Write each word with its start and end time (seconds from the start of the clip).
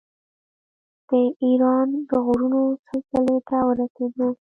د 1.07 1.11
ایران 1.43 1.87
د 2.09 2.11
غرونو 2.25 2.61
سلسلې 2.87 3.37
ته 3.49 3.57
ورسېدو. 3.67 4.29